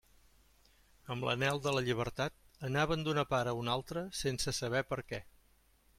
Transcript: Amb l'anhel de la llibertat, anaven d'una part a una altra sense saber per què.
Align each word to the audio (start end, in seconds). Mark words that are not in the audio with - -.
Amb 1.15 1.25
l'anhel 1.27 1.61
de 1.67 1.73
la 1.75 1.83
llibertat, 1.89 2.35
anaven 2.69 3.05
d'una 3.09 3.27
part 3.35 3.53
a 3.53 3.57
una 3.61 3.77
altra 3.77 4.07
sense 4.25 4.59
saber 4.63 4.83
per 4.95 5.03
què. 5.13 5.25